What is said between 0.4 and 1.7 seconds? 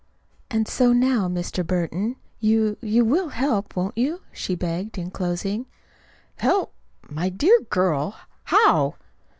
"And so now, Mr.